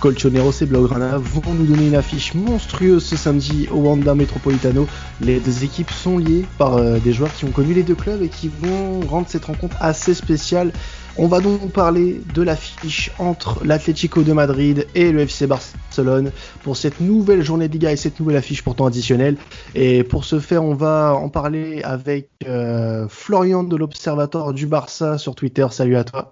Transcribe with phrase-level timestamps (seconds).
[0.00, 4.86] Colchoneros et Blaugrana vont nous donner une affiche monstrueuse ce samedi au Wanda Metropolitano.
[5.20, 8.22] Les deux équipes sont liées par euh, des joueurs qui ont connu les deux clubs
[8.22, 10.72] et qui vont rendre cette rencontre assez spéciale.
[11.16, 16.30] On va donc parler de l'affiche entre l'Atlético de Madrid et le FC Barcelone
[16.62, 19.36] pour cette nouvelle journée de Liga et cette nouvelle affiche pourtant additionnelle.
[19.74, 25.18] Et pour ce faire, on va en parler avec euh, Florian de l'Observatoire du Barça
[25.18, 25.66] sur Twitter.
[25.72, 26.30] Salut à toi.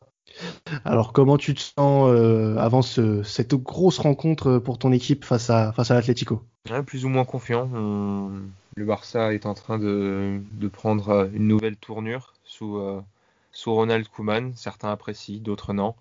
[0.84, 5.72] Alors, comment tu te sens euh, avant cette grosse rencontre pour ton équipe face à,
[5.88, 6.42] l'Atlético?
[6.86, 7.68] Plus ou moins confiant.
[8.76, 10.40] Le Barça est en train de,
[10.72, 13.00] prendre une nouvelle tournure sous, euh,
[13.64, 14.52] Ronald Koeman.
[14.54, 15.94] Certains apprécient, d'autres non.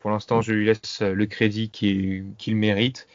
[0.00, 3.06] Pour l'instant, je lui laisse le crédit qu'il mérite.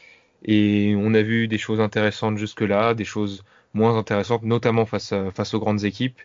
[0.44, 3.44] Et on a vu des choses intéressantes jusque-là, des choses
[3.74, 6.20] moins intéressantes, notamment face aux grandes équipes.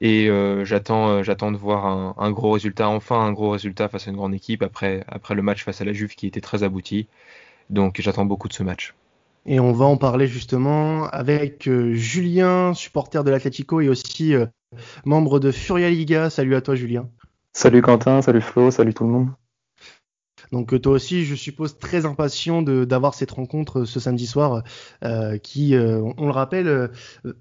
[0.00, 4.06] Et euh, j'attends, euh, j'attends de voir un, gros résultat, enfin un gros résultat face
[4.06, 6.62] à une grande équipe après, après le match face à la Juve qui était très
[6.62, 7.08] abouti.
[7.68, 8.94] Donc j'attends beaucoup de ce match.
[9.46, 14.34] Et on va en parler justement avec euh, Julien, supporter de l'Atlético et aussi
[15.04, 16.30] membre de Furia Liga.
[16.30, 17.08] Salut à toi Julien.
[17.52, 19.30] Salut Quentin, salut Flo, salut tout le monde.
[20.52, 24.62] Donc euh, toi aussi, je suppose très impatient d'avoir cette rencontre euh, ce samedi soir,
[25.04, 26.90] euh, qui, on, le rappelle,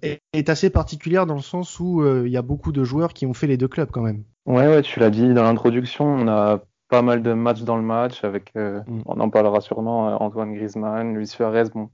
[0.01, 3.33] est, assez particulière dans le sens où il y a beaucoup de joueurs qui ont
[3.33, 4.23] fait les deux clubs quand même.
[4.45, 7.83] Ouais, ouais, tu l'as dit dans l'introduction, on a pas mal de matchs dans le
[7.83, 9.01] match avec, mm.
[9.05, 11.89] on en parlera sûrement, Antoine Griezmann, Luis Suarez, bon,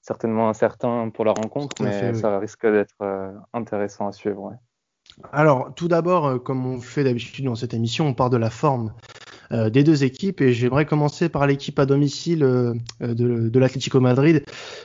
[0.00, 4.42] certainement incertain pour la rencontre, mais ça risque d'être intéressant à suivre.
[4.42, 4.56] Ouais.
[5.32, 8.92] Alors, tout d'abord, comme on fait d'habitude dans cette émission, on part de la forme
[9.50, 10.40] des deux équipes.
[10.40, 14.44] Et j'aimerais commencer par l'équipe à domicile euh, de, de l'Atlético Madrid,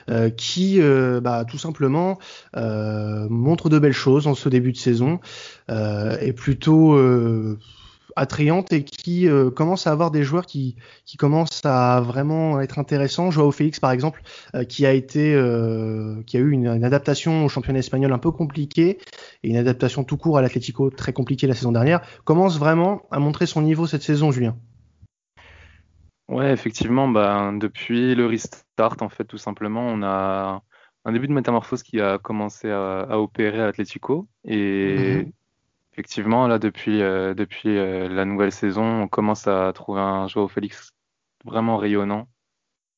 [0.09, 0.79] euh, qui
[1.21, 2.17] bah, tout simplement
[2.55, 5.19] montre de belles choses en ce début de saison,
[5.69, 6.95] et plutôt
[8.15, 12.79] attrayante et qui euh, commence à avoir des joueurs qui, qui commencent à vraiment être
[12.79, 13.31] intéressants.
[13.31, 14.21] Joao Félix, par exemple,
[14.55, 18.31] euh, qui a été, euh, qui a eu une, adaptation au championnat espagnol un peu
[18.31, 18.99] compliquée
[19.45, 23.19] et une adaptation tout court à l'Atlético très compliquée la saison dernière, commence vraiment à
[23.19, 24.57] montrer son niveau cette saison, Julien.
[26.27, 30.63] Ouais, effectivement, bah, depuis le restart, en fait, tout simplement, on a
[31.05, 35.31] un début de métamorphose qui a commencé à, opérer à l'Atlético et mhm.
[35.97, 40.49] Effectivement, là, depuis, euh, depuis euh, la nouvelle saison, on commence à trouver un Joao
[40.49, 40.91] Félix
[41.45, 42.27] vraiment rayonnant,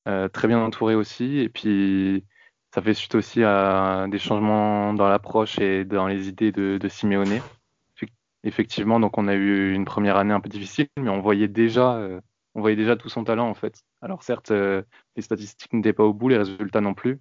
[0.07, 1.37] euh, très bien entouré aussi.
[1.37, 2.25] Et puis,
[2.73, 6.87] ça fait suite aussi à des changements dans l'approche et dans les idées de, de
[6.87, 7.41] Simeone.
[8.43, 11.99] Effectivement, donc on a eu une première année un peu difficile, mais on voyait déjà,
[12.55, 13.81] on voyait déjà tout son talent en fait.
[14.01, 17.19] Alors certes, les statistiques n'étaient pas au bout, les résultats non plus,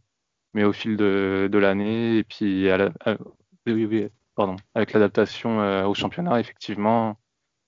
[0.54, 2.68] mais au fil de, l'année et puis
[4.74, 7.18] avec l'adaptation euh, au championnat, effectivement,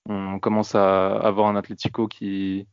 [0.07, 2.67] on commence à avoir un Atlético qui,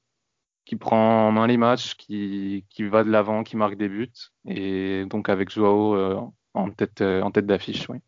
[0.66, 4.12] qui prend en main les matchs, qui, qui va de l'avant, qui marque des buts,
[4.46, 6.20] et donc avec Joao euh,
[6.52, 7.88] en tête, euh, tête d'affiche.
[7.88, 7.98] Oui.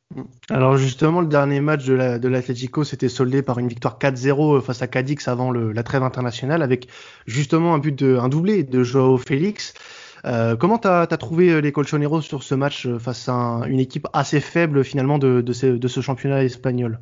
[0.50, 4.88] Alors justement, le dernier match de l'Atlético s'était soldé par une victoire 4-0 face à
[4.88, 6.88] Cadix avant la trêve internationale, avec
[7.26, 9.72] justement un but de, un doublé de Joao Félix.
[10.24, 13.80] Euh, comment tu as, trouvé euh, les Colchoneros sur ce match euh, face à une
[13.80, 17.00] équipe assez faible finalement de, de, ce, championnat espagnol?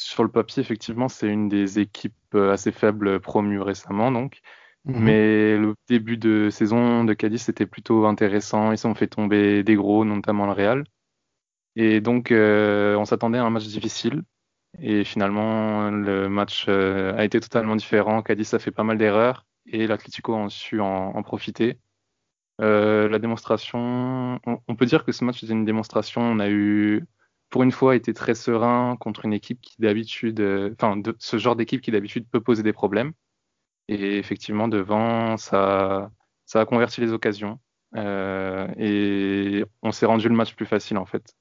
[0.00, 4.40] Sur le papier, effectivement, c'est une des équipes assez faibles promues récemment, donc.
[4.84, 5.02] Mhm.
[5.02, 8.72] Mais le début de saison de Cadiz était plutôt intéressant.
[8.72, 10.84] Ils ont fait tomber des gros, notamment le Real.
[11.76, 14.22] Et donc, on s'attendait à un match difficile.
[14.80, 18.22] Et finalement, le match a été totalement différent.
[18.22, 21.78] Cadiz a fait pas mal d'erreurs et l'Atlético a su en, profiter.
[22.60, 26.20] Euh, la démonstration, on, peut dire que ce match était une démonstration.
[26.22, 27.04] On a eu,
[27.50, 31.56] pour une fois, été très serein contre une équipe qui d'habitude, euh, enfin, ce genre
[31.56, 33.12] d'équipe qui d'habitude peut poser des problèmes.
[33.88, 36.10] Et effectivement, devant, ça,
[36.44, 37.58] ça a converti les occasions.
[37.96, 41.34] Euh, et on s'est rendu le match plus facile en fait.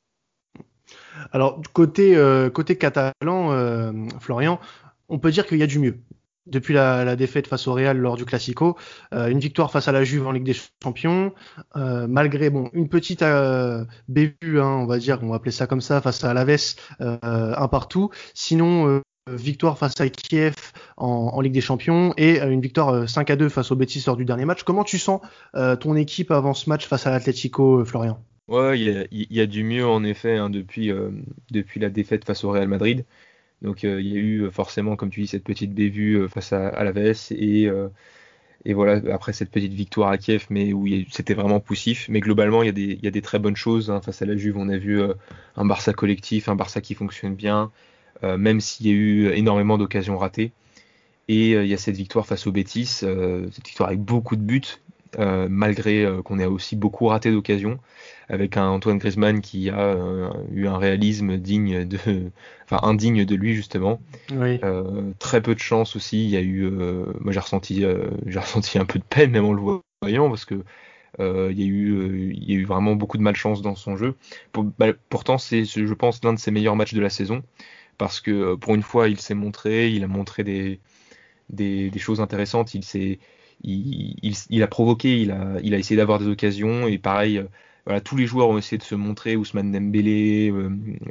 [1.34, 2.16] Alors côté
[2.54, 4.62] côté catalan, Florian,
[5.10, 6.00] on peut dire qu'il y a du mieux
[6.50, 8.78] depuis la, défaite face au Real lors du Classico,
[9.14, 11.34] euh, une victoire face à la Juve en Ligue des Champions,
[11.76, 13.84] euh, malgré bon une petite euh,
[14.16, 17.68] hein, on va dire, on va appeler ça comme ça, face à Alaves, euh, un
[17.68, 18.10] partout.
[18.34, 20.56] Sinon, victoire face à Kiev
[20.96, 24.26] en, Ligue des Champions et une victoire 5 à 2 face au Betis lors du
[24.26, 24.64] dernier match.
[24.64, 25.22] Comment tu sens
[25.54, 28.20] ton équipe avant ce match face à l'Atlético, Florian?
[28.48, 30.92] Ouais, il y a, du mieux en effet hein, depuis,
[31.52, 33.06] depuis la défaite face au Real Madrid.
[33.62, 36.28] Donc euh, il y a eu euh, forcément, comme tu dis, cette petite bévue euh,
[36.28, 37.32] face à, à l'Aves
[38.66, 42.10] et voilà, après cette petite victoire à Kiev, mais où c'était vraiment poussif.
[42.10, 43.90] Mais globalement, il y a des, il y a des très bonnes choses.
[43.90, 44.02] Hein.
[44.02, 45.00] Face à la Juve, on a vu
[45.56, 47.72] un Barça collectif, un Barça qui fonctionne bien,
[48.24, 50.52] même s'il y a eu énormément d'occasions ratées.
[51.30, 54.82] Et il y a cette victoire face au Betis, cette victoire avec beaucoup de buts,
[55.18, 57.80] malgré qu'on ait aussi beaucoup raté d'occasions,
[58.30, 59.96] avec un Antoine Griezmann qui a
[60.52, 61.98] eu un réalisme digne de,
[62.66, 64.00] enfin indigne de lui justement.
[65.20, 66.24] très peu de chance aussi.
[66.24, 66.70] Il y a eu,
[67.20, 67.86] moi j'ai ressenti,
[68.26, 70.64] j'ai ressenti un peu de peine même en le voyant parce que
[71.20, 73.76] euh, il, y a eu, euh, il y a eu vraiment beaucoup de malchance dans
[73.76, 74.16] son jeu.
[74.78, 77.44] Bah, pourtant, c'est, je pense, l'un de ses meilleurs matchs de la saison
[77.98, 80.80] parce que euh, pour une fois, il s'est montré, il a montré des,
[81.50, 83.20] des, choses intéressantes, il s'est
[83.64, 87.44] il, a provoqué, il a, essayé d'avoir des occasions et pareil,
[87.86, 90.52] voilà, tous les joueurs ont essayé de se montrer, Ousmane Dembélé,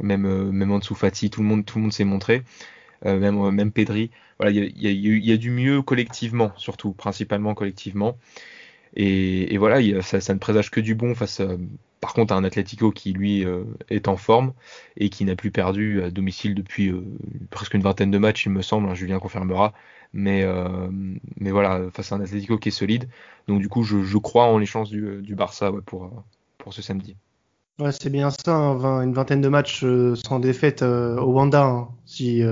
[0.03, 2.43] même même Ansu Fati, tout le monde tout le monde s'est montré,
[3.05, 4.11] même même Pedri.
[4.39, 8.19] Voilà, il y a, du mieux collectivement, surtout principalement collectivement.
[8.97, 11.43] Et, voilà, ça, ne présage que du bon face,
[12.01, 14.53] par contre, un Atlético qui lui euh, est en forme
[14.97, 17.03] et qui n'a plus perdu à domicile depuis euh,
[17.51, 18.89] presque une vingtaine de matchs, il me semble.
[18.89, 19.73] Hein, Julien confirmera.
[20.13, 20.89] Mais, euh,
[21.37, 23.09] mais voilà, face à un Atlético qui est solide.
[23.49, 26.25] Donc du coup, je, crois en les chances du, Barça pour,
[26.59, 27.17] pour ce samedi.
[27.79, 29.85] Ouais, c'est bien ça, hein, une vingtaine de matchs
[30.15, 32.43] sans défaite au Wanda, hein, si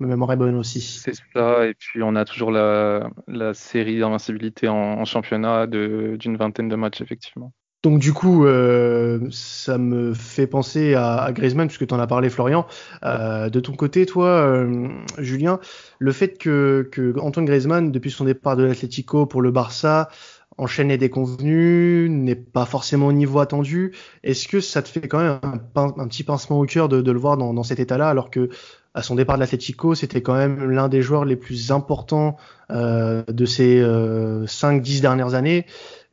[0.00, 0.80] Ma mémoire est bonne aussi.
[0.80, 3.10] C'est ça, et puis on a toujours la,
[3.54, 7.52] série d'invincibilité en, championnat d'une vingtaine de matchs, effectivement.
[7.84, 12.30] Donc du coup, euh, ça me fait penser à, Griezmann, puisque tu en as parlé,
[12.30, 12.66] Florian.
[13.04, 14.88] Euh, de ton côté, toi, euh,
[15.18, 15.60] Julien,
[15.98, 16.88] le fait que,
[17.20, 20.08] Antoine Griezmann, depuis son départ de l'Atlético pour le Barça,
[20.56, 23.92] enchaîne les déconvenus, n'est pas forcément au niveau attendu,
[24.22, 25.38] est-ce que ça te fait quand même
[25.74, 28.48] un, petit pincement au cœur de, le voir dans, dans cet état-là, alors que
[28.94, 32.36] à son départ de l'Atlético, c'était quand même l'un des joueurs les plus importants
[32.70, 35.66] de ces euh, 5-10 dernières années?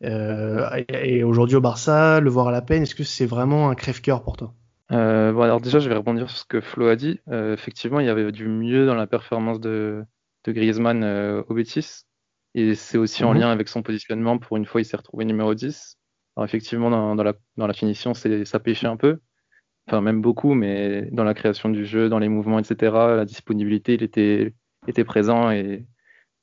[0.04, 3.76] Euh, et, aujourd'hui au Barça, le voir à la peine, est-ce que c'est vraiment un
[3.76, 4.54] crève-cœur pour toi?
[4.92, 7.20] Euh, bon, alors déjà, je vais rebondir sur ce que Flo a dit.
[7.30, 10.04] Euh, effectivement, il y avait du mieux dans la performance de,
[10.46, 11.04] de Griezmann
[11.48, 12.04] au Betis.
[12.54, 13.40] Et c'est aussi en mhm.
[13.40, 14.38] lien avec son positionnement.
[14.38, 15.98] Pour une fois, il s'est retrouvé numéro 10.
[16.36, 19.20] Alors effectivement, dans, dans, la, dans la finition, ça pêchait un peu
[19.88, 23.96] enfin même beaucoup, mais dans la création du jeu, dans les mouvements, etc., la disponibilité,
[23.96, 24.54] il était,
[24.88, 25.86] était présent et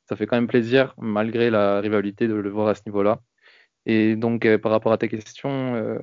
[0.09, 3.21] ça fait quand même plaisir, malgré la rivalité, de le voir à ce niveau-là.
[3.89, 5.99] Et donc, euh, par rapport à ta question, euh,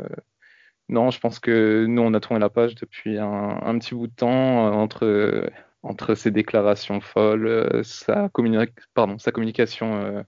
[0.89, 4.13] non, je pense que nous, on a tourné la page depuis un, petit bout de
[4.13, 5.51] temps euh, entre,
[5.83, 8.29] entre ses déclarations folles, sa,
[8.95, 10.25] pardon, sa communication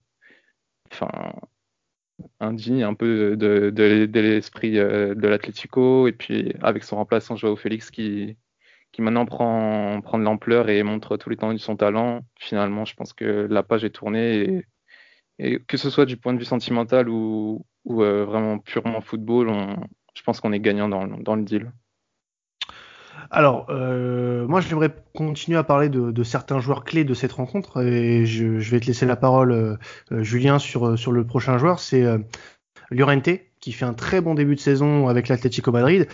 [2.40, 7.92] indigne un peu de, de, l'esprit de l'Atlético et puis avec son remplaçant Joao Félix
[7.92, 8.38] qui,
[8.92, 12.22] qui maintenant prend, prend de l'ampleur et montre tous les temps de son talent.
[12.40, 14.66] Finalement, je pense que la page est tournée
[15.40, 19.50] que ce soit du point de vue sentimental ou, euh, vraiment purement football,
[20.16, 21.72] je pense qu'on est gagnant dans, le deal.
[23.30, 28.26] Alors, euh, moi, j'aimerais continuer à parler de, certains joueurs clés de cette rencontre et
[28.26, 31.80] je, vais te laisser la parole, euh, Julien, sur, le prochain joueur.
[31.80, 32.06] C'est
[32.90, 33.30] Llorente
[33.60, 36.08] qui fait un très bon début de saison avec l'Atlético Madrid,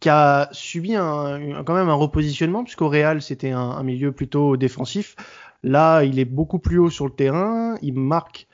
[0.00, 5.14] qui a subi quand même un repositionnement puisqu'au Real c'était un, milieu plutôt défensif.
[5.62, 8.48] Là, il est beaucoup plus haut sur le terrain, il marque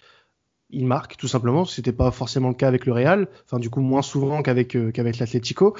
[0.77, 3.81] il marque tout simplement, c'était pas forcément le cas avec le Real, enfin du coup
[3.81, 5.75] moins souvent qu'avec qu'avec l'Atlético.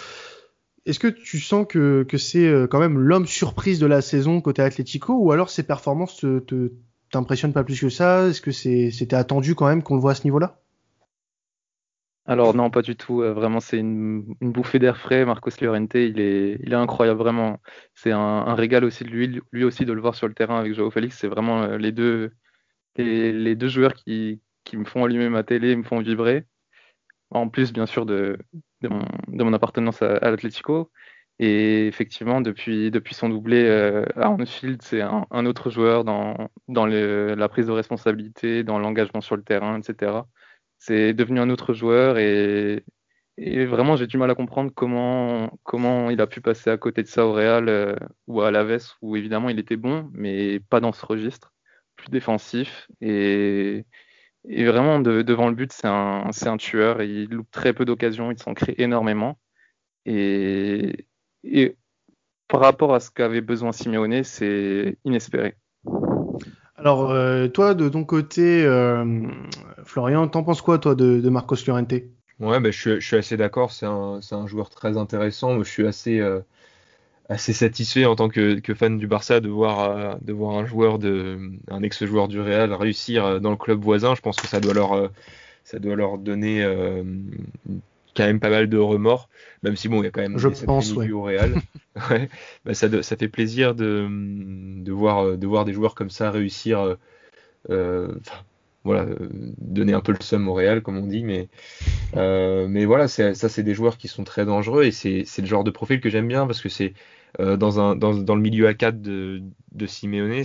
[0.87, 4.63] Est-ce que tu sens que, c'est euh, quand même l'homme surprise de la saison côté
[4.63, 6.73] Atlético ou alors ses performances te,
[7.11, 8.29] t'impressionnent pas plus que ça?
[8.29, 10.61] Est-ce que c'était attendu quand même qu'on le voit à ce niveau-là?
[12.25, 13.23] Alors non, pas du tout.
[13.23, 15.25] Euh, vraiment, c'est une, bouffée d'air frais.
[15.25, 17.61] Marcos Llorente, il est, incroyable, vraiment.
[17.95, 20.73] C'est un, régal aussi de lui, lui aussi de le voir sur le terrain avec
[20.73, 21.19] Joao Félix.
[21.19, 26.01] C'est vraiment euh, les, deux joueurs qui, qui me font allumer ma télé, me font
[26.01, 26.45] vibrer.
[27.31, 28.39] En plus, bien sûr, de,
[28.83, 30.91] mon, appartenance à, à l'Atlético.
[31.39, 37.67] Et effectivement, depuis, son doublé euh, à Anfield, c'est un, autre joueur dans, la prise
[37.67, 40.23] de responsabilité, dans l'engagement sur le terrain, etc.
[40.79, 42.85] C'est devenu un autre joueur et,
[43.39, 47.27] vraiment, j'ai du mal à comprendre comment, il a pu passer à côté de ça
[47.27, 47.97] au Real euh,
[48.27, 51.53] ou à l'Aves, où évidemment il était bon, mais pas dans ce registre,
[51.97, 52.89] plus défensif.
[53.03, 53.85] Et,
[54.49, 57.03] et vraiment, devant le but, c'est un, un, tueur.
[57.03, 59.39] Il loupe très peu d'occasions, il s'en crée énormément.
[60.05, 61.07] Et,
[61.43, 61.77] et,
[62.49, 65.57] par rapport à ce qu'avait besoin Simeone, c'est inespéré.
[66.77, 69.27] Alors, euh, toi, de ton côté, euh,
[69.85, 71.95] Florian, t'en penses quoi, toi, de, Marcos Llorente?
[72.39, 73.73] Ouais, bah, je, suis, assez d'accord.
[73.73, 75.59] C'est un, un, joueur très intéressant.
[75.59, 76.21] Je suis assez.
[76.21, 76.41] Euh,
[77.29, 80.99] assez satisfait en tant que, fan du Barça de voir, euh, de voir un joueur
[80.99, 84.15] de, un ex-joueur du Real réussir euh, dans le club voisin.
[84.15, 85.09] Je pense que ça doit leur, euh,
[85.65, 86.63] ça doit leur donner
[88.17, 89.29] quand même pas mal de remords,
[89.63, 91.11] même si bon, il y a quand même je pense, ouais.
[91.11, 91.55] au Real.
[92.11, 92.29] ouais,
[92.65, 96.97] bah, ça, ça fait plaisir de, de, voir, de voir des joueurs comme ça réussir.
[97.71, 98.15] Euh,
[98.87, 99.05] voilà,
[99.59, 101.49] donner un peu le seum au Real, comme on dit, mais,
[102.17, 105.65] euh, mais voilà, ça, c'est des joueurs qui sont très dangereux et c'est le genre
[105.65, 106.95] de profil que j'aime bien parce que c'est
[107.41, 110.45] euh, dans, le milieu A4 de, de Simeone,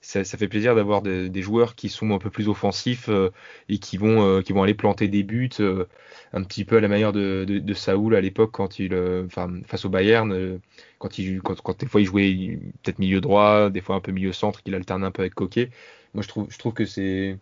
[0.00, 3.30] ça, fait plaisir d'avoir des joueurs qui sont un peu plus offensifs euh,
[3.68, 5.50] et qui vont, euh, qui vont aller planter des buts,
[6.32, 8.56] un petit peu à la manière de, de, Saoul à l'époque
[9.66, 10.60] face au Bayern,
[10.98, 14.74] quand des fois il jouait peut-être milieu droit, des fois un peu milieu centre, qu'il
[14.74, 15.70] alterne un peu avec Coquet.
[16.14, 17.38] Moi je trouve, que c'est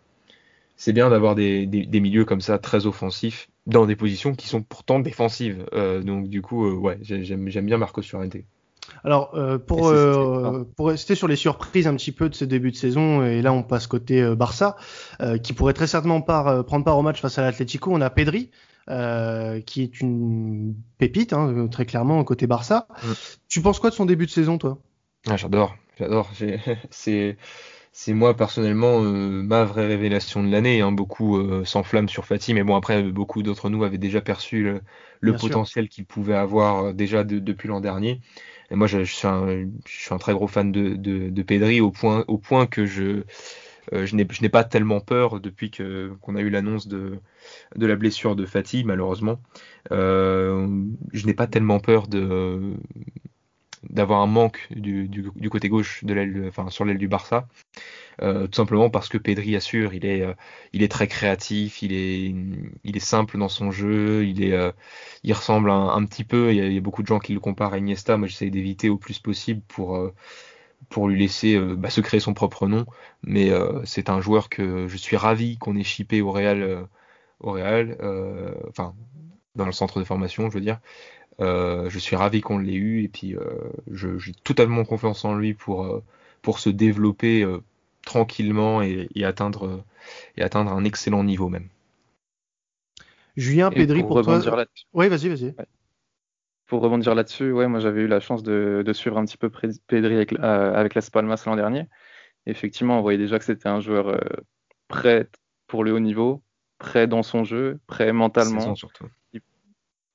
[0.93, 5.65] bien d'avoir des, milieux comme ça très offensifs dans des positions qui sont pourtant défensives.
[6.03, 8.37] donc du coup, j'aime bien Marco Llorente.
[9.03, 12.71] Alors, euh, pour, euh, pour rester sur les surprises un petit peu de ce début
[12.71, 14.75] de saison, et là on passe côté euh, Barça,
[15.43, 18.49] qui pourrait très certainement pas prendre part au match face à l'Atlético, on a Pedri,
[18.87, 22.87] qui est une pépite, hein, très clairement, côté Barça.
[23.03, 23.11] Mm.
[23.47, 24.79] Tu penses quoi de son début de saison, toi?
[25.27, 26.29] Ah, J'adore, j'adore.
[26.89, 27.37] C'est
[27.97, 30.81] c'est moi personnellement ma vraie révélation de l'année.
[30.81, 30.91] Hein.
[30.91, 34.81] Beaucoup s'enflamment sur Fatih, mais bon après beaucoup d'entre nous avaient déjà perçu
[35.21, 38.19] le, potentiel qu'il pouvait avoir déjà depuis l'an dernier.
[38.71, 42.37] Et moi, je, suis un, très gros fan de, de, de Pedri au point, au
[42.37, 43.23] point que je,
[43.93, 47.19] euh, je n'ai pas tellement peur depuis que qu'on a eu l'annonce de,
[47.75, 49.39] de la blessure de Fatih, malheureusement.
[49.91, 50.67] Euh,
[51.13, 52.73] je n'ai pas tellement peur de
[53.89, 57.47] d'avoir un manque du, côté gauche de l'aile, enfin sur l'aile du Barça.
[58.21, 60.33] Euh, tout simplement parce que Pedri assure, il est, euh,
[60.73, 62.33] il est très créatif, il est,
[62.83, 64.71] il est simple dans son jeu, il est, euh,
[65.23, 66.53] il ressemble un, petit peu.
[66.53, 68.17] Il y, a, beaucoup de gens qui le comparent à Iniesta.
[68.17, 69.99] Moi, j'essaie d'éviter au plus possible pour,
[70.89, 72.85] pour lui laisser bah, se créer son propre nom.
[73.23, 73.51] Mais
[73.85, 76.87] c'est un joueur que je suis ravi qu'on ait chippé au Real,
[77.41, 77.97] au Real,
[78.69, 78.93] enfin
[79.55, 80.79] dans le centre de formation, je veux dire.
[81.39, 83.35] Je suis ravi qu'on l'ait eu et puis
[83.91, 86.01] j'ai totalement confiance en lui pour,
[86.41, 87.45] pour se développer
[88.05, 89.83] tranquillement et, atteindre,
[90.37, 91.69] et atteindre un excellent niveau même.
[93.35, 94.39] Julien, Pedri, pour, toi.
[94.93, 95.53] Oui, vas-y, vas-y.
[96.67, 100.15] Pour rebondir là-dessus, ouais, moi j'avais eu la chance de, suivre un petit peu Pedri
[100.15, 101.87] avec, euh, avec Las Palmas l'an dernier.
[102.45, 104.19] Effectivement, on voyait déjà que c'était un joueur euh,
[104.87, 105.27] prêt
[105.67, 106.41] pour le haut niveau,
[106.79, 108.75] prêt dans son jeu, prêt mentalement.
[108.75, 109.07] surtout.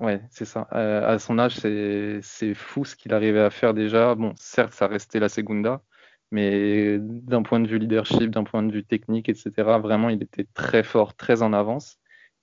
[0.00, 0.66] Ouais, c'est ça.
[0.72, 4.14] Euh, à son âge, c'est fou ce qu'il arrivait à faire déjà.
[4.14, 5.82] Bon, certes, ça restait la Segunda,
[6.30, 10.46] mais d'un point de vue leadership, d'un point de vue technique, etc., vraiment, il était
[10.54, 11.98] très fort, très en avance.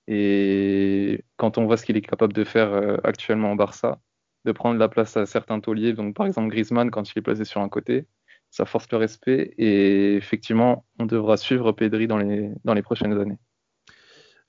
[0.06, 4.00] Et quand on voit ce qu'il est capable de faire euh, actuellement en Barça,
[4.44, 7.44] de prendre la place à certains tauliers, donc par exemple Griezmann quand il est placé
[7.44, 8.06] sur un côté,
[8.50, 9.54] ça force le respect.
[9.58, 13.38] Et effectivement, on devra suivre Pedri dans les, dans les prochaines années.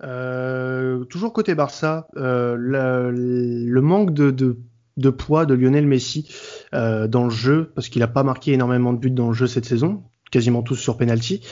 [0.04, 6.34] Euh, toujours côté Barça, euh, le, manque de, poids de Lionel Messi
[6.74, 9.48] euh, dans le jeu, parce qu'il n'a pas marqué énormément de buts dans le jeu
[9.48, 11.46] cette saison, quasiment tous sur penalty.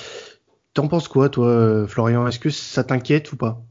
[0.74, 2.28] T'en penses quoi, toi, Florian?
[2.28, 3.62] Est-ce que ça t'inquiète ou pas?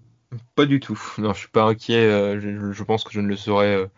[0.54, 1.00] Pas du tout.
[1.18, 2.38] Non, je suis pas inquiet.
[2.40, 3.88] Je, pense que je ne le saurais,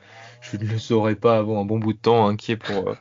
[0.42, 2.28] je ne le saurais pas avant un bon bout de temps.
[2.28, 2.94] Inquiet pour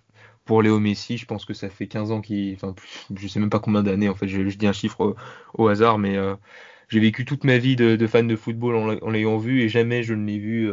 [0.46, 1.17] pour Léo Messi.
[1.17, 2.74] Je pense que ça fait 15 ans qu'il, enfin,
[3.13, 4.07] je sais même pas combien d'années.
[4.07, 5.15] En fait, je, dis un chiffre
[5.53, 6.17] au, hasard, mais
[6.89, 10.13] j'ai vécu toute ma vie de, fan de football en, l'ayant vu et jamais je
[10.13, 10.72] ne l'ai vu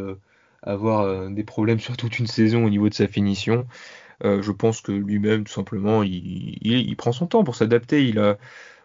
[0.65, 3.67] avoir euh, des problèmes sur toute une saison au niveau de sa finition.
[4.25, 8.07] Euh, je pense que lui-même, tout simplement, il, il, prend son temps pour s'adapter.
[8.07, 8.39] Il a,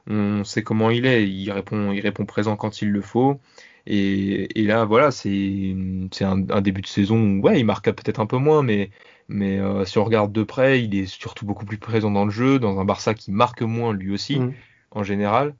[0.08, 1.28] on sait comment il est.
[1.30, 3.40] Il répond, il répond présent quand il le faut.
[3.86, 5.76] Et, et là, voilà, c'est,
[6.12, 8.92] c'est un, un, début de saison où, ouais, il marque peut-être un peu moins, mais,
[9.30, 12.32] mais euh, si on regarde de près, il est surtout beaucoup plus présent dans le
[12.32, 14.54] jeu, dans un Barça qui marque moins lui aussi, mmh.
[14.92, 15.56] en général.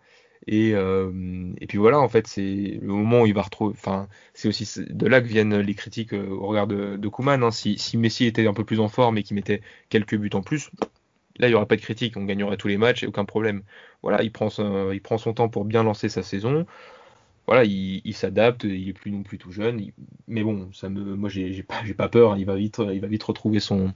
[0.48, 1.12] Et, euh,
[1.60, 3.74] et puis voilà, en fait, c'est le moment où il va retrouver.
[3.78, 7.44] Enfin, c'est aussi de là que viennent les critiques euh, au regard de, de Kuman.
[7.44, 7.52] Hein.
[7.52, 10.42] Si, si, Messi était un peu plus en forme et qu'il mettait quelques buts en
[10.42, 10.72] plus,
[11.38, 12.18] là, il n'y aurait pas de critique.
[12.18, 13.64] On gagnerait tous les matchs et aucun problème.
[14.02, 16.66] Voilà, il prend son, il prend son temps pour bien lancer sa saison.
[17.46, 18.64] Voilà, il, il s'adapte.
[18.64, 19.92] Il est plus non plus tout jeune.
[20.28, 22.38] mais bon, ça me, moi, j'ai pas, pas peur.
[22.38, 23.94] Il va vite, il va vite retrouver son,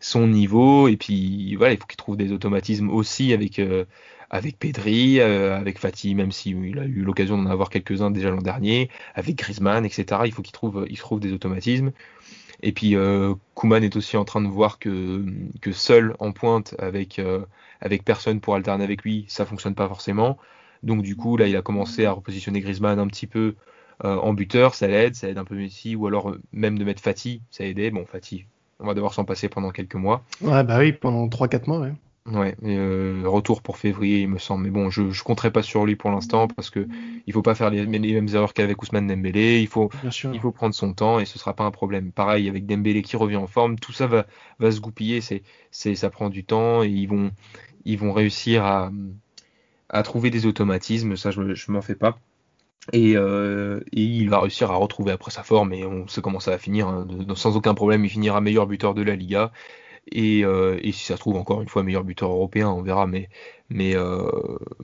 [0.00, 0.88] son niveau.
[0.88, 3.58] Et puis voilà, il faut qu'il trouve des automatismes aussi avec.
[3.58, 3.84] Euh,
[4.30, 8.42] avec Pedri, euh, avec Fatih, même s'il a eu l'occasion d'en avoir quelques-uns déjà l'an
[8.42, 10.22] dernier, avec Griezmann, etc.
[10.26, 11.92] Il faut qu'il trouve, il trouve des automatismes.
[12.62, 15.24] Et puis euh, Kuman est aussi en train de voir que,
[15.60, 17.44] que seul en pointe avec, euh,
[17.80, 20.38] avec personne pour alterner avec lui, ça fonctionne pas forcément.
[20.82, 23.54] Donc du coup là il a commencé à repositionner Griezmann un petit peu
[24.04, 27.02] euh, en buteur, ça l'aide, ça aide un peu Messi, ou alors même de mettre
[27.02, 27.90] Fatih, ça a aidé.
[27.90, 28.46] Bon Fatih,
[28.80, 30.24] on va devoir s'en passer pendant quelques mois.
[30.40, 31.92] Ouais bah oui, pendant 3-4 mois ouais.
[32.32, 34.64] Ouais, euh, retour pour février, il me semble.
[34.64, 36.86] Mais bon, je ne compterai pas sur lui pour l'instant parce que
[37.26, 39.60] il faut pas faire les, mêmes erreurs qu'avec Ousmane Dembélé.
[39.60, 39.90] Il faut,
[40.32, 42.12] il faut prendre son temps et ce sera pas un problème.
[42.12, 44.26] Pareil avec Dembélé qui revient en forme, tout ça va,
[44.58, 45.20] va se goupiller.
[45.22, 47.30] C'est, c'est, ça prend du temps et ils vont,
[47.84, 48.90] ils vont réussir à,
[49.88, 51.16] à trouver des automatismes.
[51.16, 52.18] Ça, je, je m'en fais pas.
[52.92, 56.40] Et, euh, et, il va réussir à retrouver après sa forme et on sait comment
[56.40, 56.88] ça va finir.
[56.88, 57.06] Hein.
[57.36, 59.52] sans aucun problème, il finira meilleur buteur de la Liga.
[60.16, 63.28] Euh, et, si ça se trouve encore une fois meilleur buteur européen, on verra, mais,
[63.68, 64.30] mais, euh,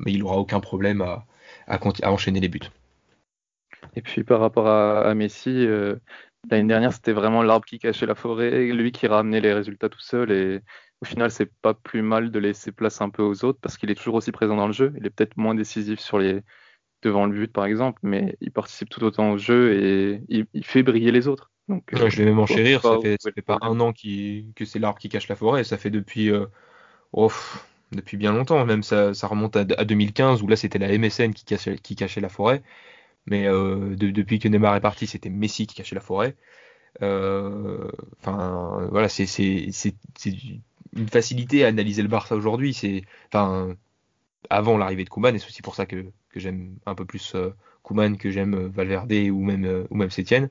[0.06, 1.26] il n'aura aucun problème à,
[1.66, 1.78] à,
[2.10, 2.60] enchaîner les buts.
[3.96, 5.96] Et puis par rapport à, Messi, euh,
[6.50, 10.00] l'année dernière c'était vraiment l'arbre qui cachait la forêt, lui qui ramenait les résultats tout
[10.00, 10.60] seul et
[11.00, 13.90] au final c'est pas plus mal de laisser place un peu aux autres parce qu'il
[13.90, 16.40] est toujours aussi présent dans le jeu, il est peut-être moins décisif sur les
[17.02, 20.82] devant le but par exemple, mais il participe tout autant au jeu et il fait
[20.82, 21.53] briller les autres.
[21.68, 24.64] Donc, euh, je vais même enchérir, ça fait, ça fait pas un an qui, que
[24.64, 26.46] c'est l'arbre qui cache la forêt, ça fait depuis, euh,
[27.12, 27.32] oh,
[27.92, 31.44] depuis bien longtemps, même ça, ça remonte à, 2015 où là c'était la MSN qui
[31.44, 32.62] cachait, qui cachait la forêt,
[33.26, 36.36] mais euh, depuis que Neymar est parti, c'était Messi qui cachait la forêt.
[37.00, 39.24] Enfin, voilà, c'est
[40.96, 42.74] une facilité à analyser le Barça aujourd'hui.
[42.74, 43.74] C'est, enfin,
[44.50, 47.34] avant l'arrivée de Koeman, et c'est aussi pour ça que, que j'aime un peu plus
[47.82, 50.50] Koeman que j'aime Valverde ou même ou même Sétienne.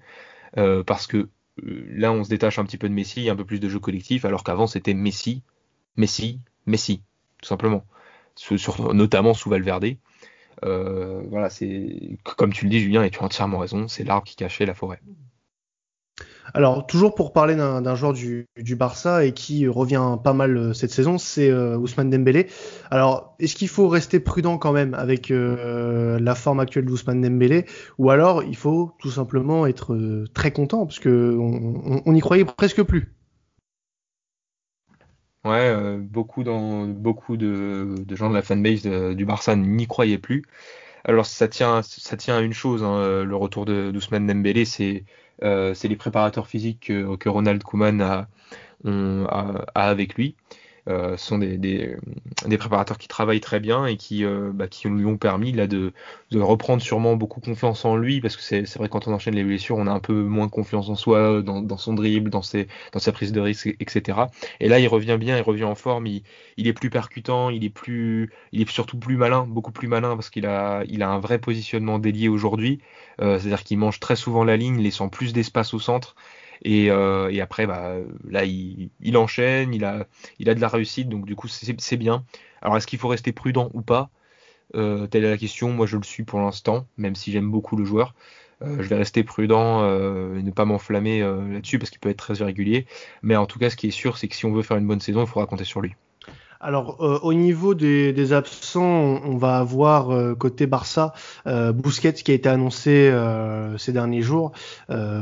[0.57, 1.29] Euh, parce que
[1.63, 3.79] euh, là on se détache un petit peu de Messi, un peu plus de jeu
[3.79, 5.43] collectif, alors qu'avant c'était Messi,
[5.97, 7.01] Messi, Messi,
[7.41, 7.85] tout simplement,
[8.93, 9.95] notamment sous Valverde.
[10.63, 14.25] Euh, voilà, c'est comme tu le dis, Julien, et tu as entièrement raison, c'est l'arbre
[14.25, 15.01] qui cachait la forêt.
[16.53, 20.91] Alors, toujours pour parler d'un joueur du, Barça et qui revient pas mal euh, cette
[20.91, 22.47] saison, c'est euh, Ousmane Dembélé.
[22.91, 27.65] Alors, est-ce qu'il faut rester prudent quand même avec euh, la forme actuelle d'Ousmane Dembélé?
[27.97, 32.83] Ou alors il faut tout simplement être très content parce que on n'y croyait presque
[32.83, 33.13] plus?
[35.45, 36.55] Ouais, beaucoup, de,
[38.15, 40.43] gens de la fanbase du Barça n'y croyaient plus.
[41.03, 45.03] Alors ça tient, à une chose, hein, le retour d'Ousmane Dembélé, c'est
[45.41, 48.27] c'est les préparateurs physiques que, Ronald Koeman a,
[49.75, 50.35] avec lui.
[50.89, 51.95] Euh, sont des,
[52.45, 55.93] préparateurs qui travaillent très bien et qui, euh, bah, qui lui ont permis là, de,
[56.33, 59.77] reprendre sûrement beaucoup confiance en lui parce que c'est vrai quand on enchaîne les blessures
[59.77, 63.11] on a un peu moins confiance en soi dans, son dribble dans, ses, dans sa
[63.11, 64.23] prise de risque etc
[64.59, 66.23] et là il revient bien il revient en forme il,
[66.57, 70.31] est plus percutant il est plus il est surtout plus malin beaucoup plus malin parce
[70.31, 72.79] qu'il a il a un vrai positionnement délié aujourd'hui.
[73.21, 76.15] Euh, c'est à dire qu'il mange très souvent la ligne laissant plus d'espace au centre
[76.65, 77.95] euh, et, après, bah,
[78.29, 80.05] là, il, enchaîne, il a,
[80.39, 82.25] de la réussite, donc du coup, c'est bien.
[82.61, 84.09] Alors, est-ce qu'il faut rester prudent ou pas?
[84.75, 85.71] Euh, Telle est la question.
[85.71, 88.15] Moi, je le suis pour l'instant, même si j'aime beaucoup le joueur.
[88.61, 89.83] Euh, je vais rester prudent
[90.35, 92.85] et ne pas m'enflammer là-dessus parce qu'il peut être très irrégulier.
[93.21, 94.87] Mais en tout cas, ce qui est sûr, c'est que si on veut faire une
[94.87, 95.95] bonne saison, il faudra compter sur lui.
[96.63, 101.13] Alors euh, au niveau des, absents, on, va avoir euh, côté Barça
[101.45, 104.53] euh, Busquets qui a été annoncé euh, ces derniers jours,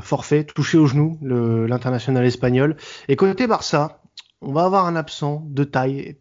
[0.01, 2.77] forfait, touché au genou, l'international espagnol.
[3.07, 4.01] Et côté Barça,
[4.41, 6.17] on va avoir un absent de taille,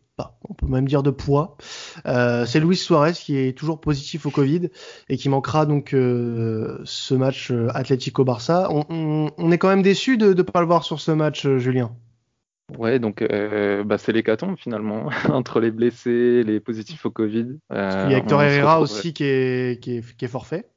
[0.49, 1.59] on peut même dire de poids.
[2.05, 4.71] c'est Luis Suarez qui est toujours positif au Covid
[5.11, 8.69] et qui manquera donc ce match Atlético Barça.
[8.71, 11.91] On, est quand même déçu de ne pas le voir sur ce match, Julien.
[12.79, 17.59] Ouais, donc euh, bah, c'est l'hécatombe finalement, entre les blessés, les positifs au Covid.
[17.73, 20.69] Euh, Il y a Hector Herrera aussi qui est, qui, est, qui est, forfait.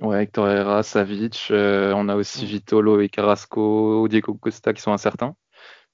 [0.00, 4.92] Ouais, Hector Herrera, Savic, euh, on a aussi Vitolo et Carrasco, Diego Costa qui sont
[4.92, 5.34] incertains.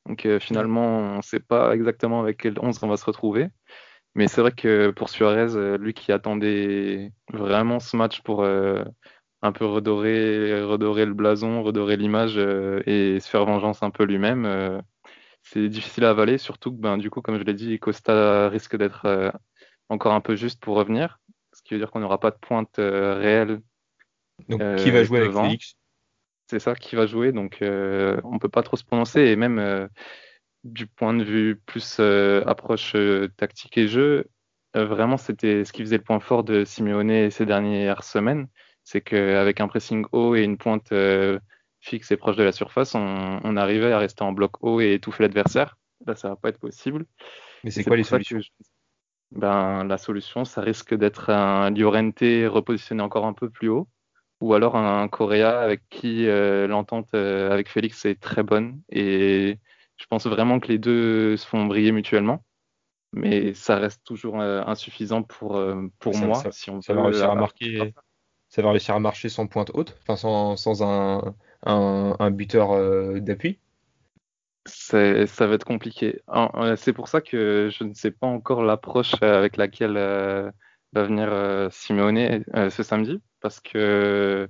[0.07, 3.49] Donc finalement, on ne sait pas exactement avec quel 11 on va se retrouver.
[4.15, 9.65] Mais c'est vrai que pour Suarez, lui qui attendait vraiment ce match pour un peu
[9.65, 14.81] redorer, redorer le blason, redorer l'image et se faire vengeance un peu lui-même,
[15.49, 18.77] c'est difficile à avaler, surtout que ben, du coup, comme je l'ai dit, Costa risque
[18.77, 19.31] d'être euh,
[19.89, 21.21] encore un peu juste pour revenir,
[21.53, 23.61] ce qui veut dire qu'on n'aura pas de pointe euh, réelle.
[24.49, 25.77] Donc qui va jouer avec Félix?
[26.49, 29.89] C'est ça, qui va jouer, donc euh, on peut pas trop se prononcer, et même
[30.65, 32.97] du point de vue plus approche
[33.37, 34.27] tactique et jeu,
[34.75, 38.49] vraiment c'était ce qui faisait le point fort de Simeone ces dernières semaines,
[38.85, 40.93] c'est qu'avec un pressing haut et une pointe
[41.87, 45.23] fixe et proche de la surface, on, arrivait à rester en bloc haut et étouffer
[45.23, 45.79] l'adversaire.
[46.05, 47.07] Là, ça va pas être possible.
[47.65, 48.41] Mais c'est quoi les solutions
[49.31, 53.89] ben, La solution, ça risque d'être un Llorente repositionné encore un peu plus haut,
[54.41, 58.81] ou alors un Correa avec qui euh, l'entente euh, avec Félix est très bonne.
[58.91, 59.59] Et
[59.97, 62.45] je pense vraiment que les deux se font briller mutuellement.
[63.13, 65.63] Mais ça reste toujours euh, insuffisant pour,
[66.01, 66.43] pour moi.
[66.51, 67.95] si on ça va réussir à marquer,
[68.49, 73.21] ça va réussir à marcher sans pointe haute, enfin sans, sans un, un, buteur euh,
[73.21, 73.59] d'appui
[74.69, 76.23] ça va être compliqué.
[76.77, 82.43] C'est pour ça que je ne sais pas encore l'approche avec laquelle va venir Simeone
[82.69, 84.49] ce samedi, parce que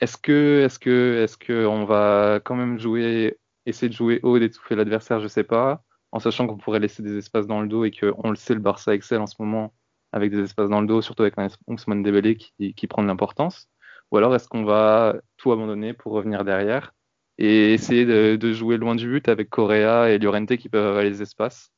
[0.00, 4.38] est-ce que, est-ce que, est-ce que on va quand même jouer, essayer de jouer haut,
[4.38, 5.82] d'étouffer l'adversaire, je sais pas,
[6.12, 8.54] en sachant qu'on pourrait laisser des espaces dans le dos et que on le sait,
[8.54, 9.74] le Barça excelle en ce moment
[10.12, 13.08] avec des espaces dans le dos, surtout avec un Ousmane Dembélé qui, qui prend de
[13.08, 13.68] l'importance.
[14.10, 16.94] Ou alors est-ce qu'on va tout abandonner pour revenir derrière
[17.38, 21.22] et essayer de, jouer loin du but avec Correa et Llorente qui peuvent avoir les
[21.22, 21.72] espaces?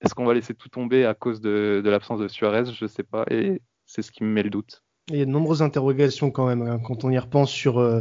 [0.00, 2.64] Est-ce qu'on va laisser tout tomber à cause de, l'absence de Suarez?
[2.72, 4.82] Je sais pas et c'est ce qui me met le doute.
[5.08, 8.00] Il y a de nombreuses interrogations quand même hein, quand on y repense sur euh,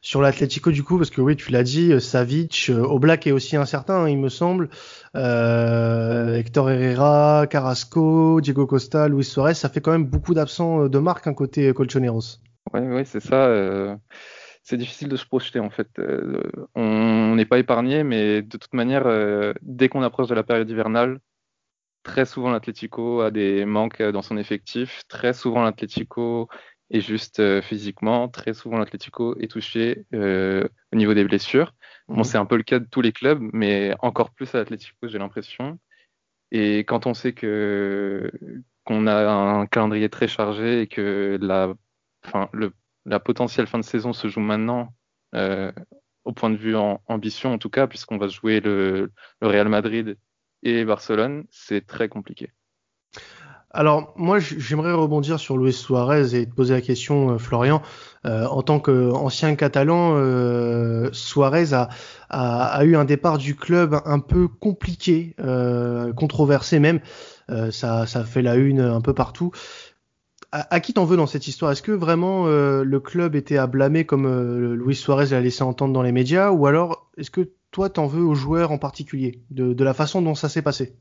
[0.00, 3.32] sur l'Atlético du coup parce que oui tu l'as dit euh, Savic, euh, Oblak est
[3.32, 4.70] aussi incertain hein, il me semble,
[5.14, 11.26] Hector Herrera, Carrasco, Diego Costa, Luis Suarez ça fait quand même beaucoup d'absents de marque
[11.26, 12.38] hein, côté Colchoneros.
[12.72, 13.98] Oui ouais c'est ça.
[14.62, 15.88] c'est difficile de se projeter en fait.
[16.74, 19.06] on n'est pas épargné mais de toute manière
[19.62, 21.20] dès qu'on approche de la période hivernale
[22.06, 25.02] Très souvent, l'Atlético a des manques dans son effectif.
[25.08, 26.48] Très souvent, l'Atlético
[26.90, 28.28] est juste euh, physiquement.
[28.28, 31.74] Très souvent, l'Atlético est touché euh, au niveau des blessures.
[32.06, 32.24] Bon, mhm.
[32.24, 35.18] c'est un peu le cas de tous les clubs, mais encore plus à l'Atlético, j'ai
[35.18, 35.80] l'impression.
[36.52, 38.30] Et quand on sait que
[38.84, 41.74] qu'on a un calendrier très chargé et que la,
[42.26, 42.48] enfin,
[43.06, 44.92] la potentielle fin de saison se joue maintenant,
[45.34, 45.72] euh,
[46.24, 50.18] au point de vue ambition en tout cas, puisqu'on va jouer le, Real Madrid
[50.62, 52.50] et Barcelone, c'est très compliqué.
[53.70, 57.82] Alors moi j'aimerais rebondir sur Luis Suarez et te poser la question euh, Florian.
[58.24, 60.16] Euh, en tant qu'ancien catalan,
[61.12, 61.74] Suarez
[62.30, 65.36] a, eu un départ du club un peu compliqué,
[66.16, 67.00] controversé même.
[67.70, 69.52] ça fait la une un peu partout.
[70.52, 71.72] À, à qui t'en veux dans cette histoire?
[71.72, 76.02] Est-ce que vraiment le club était à blâmer comme Luis Suarez l'a laissé entendre dans
[76.02, 76.50] les médias?
[76.50, 80.34] Ou alors est-ce que toi t'en veux aux joueurs en particulier, de, la façon dont
[80.34, 80.94] ça s'est passé?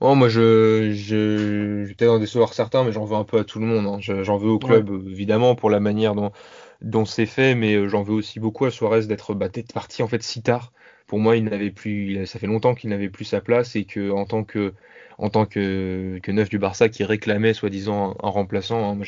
[0.00, 3.44] Oh, moi, je, je, je peut-être en décevoir certains, mais j'en veux un peu à
[3.44, 3.86] tout le monde.
[3.86, 3.98] Hein.
[4.00, 6.32] J'en veux au club, évidemment, pour la manière dont,
[6.80, 10.08] dont c'est fait, mais euh, j'en veux aussi beaucoup à Suarez d'être bah, parti en
[10.08, 10.72] fait si tard.
[11.06, 14.10] Pour moi, il n'avait plus, ça fait longtemps qu'il n'avait plus sa place et que
[14.10, 14.72] en tant que,
[15.20, 19.06] en tant que, que neuf du Barça qui réclamait soi-disant un, remplaçant, hein, moi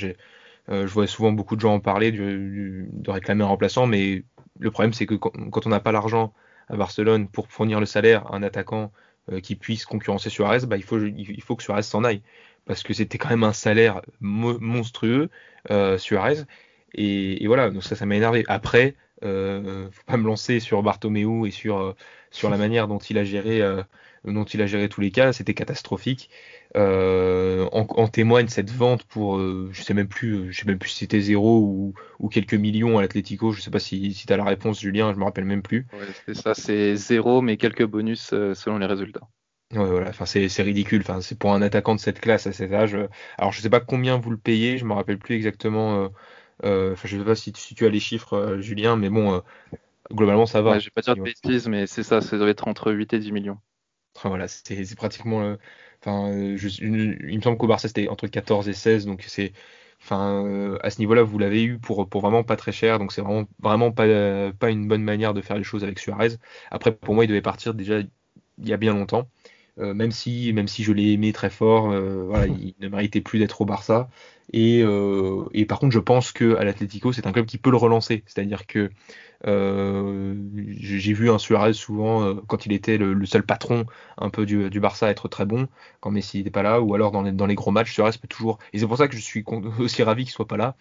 [0.68, 4.24] euh, je vois souvent beaucoup de gens en parler de réclamer un remplaçant, mais
[4.60, 6.32] le problème c'est que quand on n'a pas l'argent
[6.68, 8.92] à Barcelone pour fournir le salaire à un attaquant
[9.30, 12.22] euh, qui puisse concurrencer Suarez, bah, il, faut, il faut que Suarez s'en aille.
[12.64, 15.30] Parce que c'était quand même un salaire monstrueux,
[15.70, 16.44] euh, Suarez.
[16.94, 18.44] Et, voilà, donc ça, ça m'a énervé.
[18.48, 21.96] Après, euh, faut pas me lancer sur Bartomeu et sur, euh,
[22.30, 23.60] sur la manière dont il a géré,
[24.24, 25.32] dont il a géré tous les cas.
[25.32, 26.30] C'était catastrophique.
[26.76, 30.78] Euh, en, témoigne cette vente pour, euh, je sais même plus, euh, je sais même
[30.78, 33.52] plus si c'était zéro ou, ou, quelques millions à l'Atlético.
[33.52, 35.86] Je sais pas si, si tu as la réponse, Julien, je me rappelle même plus.
[35.92, 39.28] Ouais, c'est ça, c'est zéro, mais quelques bonus selon les résultats.
[39.72, 41.02] Ouais, voilà, enfin, c'est, c'est ridicule.
[41.02, 42.96] Enfin, c'est pour un attaquant de cette classe à cet âge.
[43.38, 46.10] Alors, je sais pas combien vous le payez, je me rappelle plus exactement.
[46.62, 49.42] Enfin, je sais pas si, si, tu as les chiffres, Julien, mais bon,
[50.10, 50.78] globalement, ça va.
[50.78, 53.18] je vais pas dire de bêtises, mais c'est ça, ça doit être entre 8 et
[53.18, 53.58] 10 millions.
[54.24, 55.56] Voilà, c'est, pratiquement
[56.04, 59.52] Enfin, euh, il me semble qu'au Barça c'était entre 14 et 16, donc c'est,
[60.02, 63.22] enfin, euh, à ce niveau-là vous l'avez eu pour vraiment pas très cher, donc c'est
[63.22, 64.04] vraiment vraiment pas
[64.70, 66.30] une bonne manière de faire les choses avec Suarez.
[66.70, 69.28] Après, pour moi, il devait partir déjà il y a bien longtemps.
[69.78, 71.94] Euh, même si même si je l'ai aimé très fort,
[72.46, 74.10] il ne méritait plus d'être au Barça.
[74.52, 74.80] Et,
[75.54, 78.22] et, par contre, je pense que à l'Atlético, c'est un club qui peut le relancer.
[78.26, 78.90] C'est-à-dire que
[79.46, 80.34] euh,
[80.78, 83.86] j'ai vu un Suarez souvent euh, quand il était le, seul patron
[84.18, 85.66] un peu du, du, Barça être très bon
[86.00, 88.78] quand Messi n'était pas là ou alors dans les, gros matchs Suarez peut toujours et
[88.78, 89.44] c'est pour ça que je suis
[89.80, 90.76] aussi ravi qu'il soit pas là.